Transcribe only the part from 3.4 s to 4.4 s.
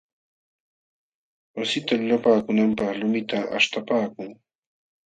aśhtapaakun.